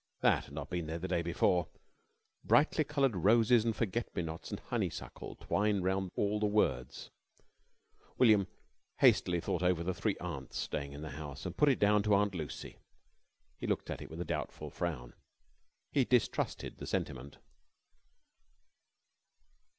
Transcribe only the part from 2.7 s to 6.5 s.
coloured roses and forget me nots and honeysuckle twined round all the